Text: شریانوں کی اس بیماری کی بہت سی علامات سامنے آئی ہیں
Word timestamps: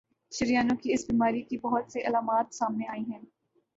شریانوں 0.31 0.75
کی 0.75 0.93
اس 0.93 1.05
بیماری 1.05 1.41
کی 1.41 1.57
بہت 1.57 1.91
سی 1.91 2.01
علامات 2.01 2.53
سامنے 2.53 2.87
آئی 2.87 3.03
ہیں 3.03 3.19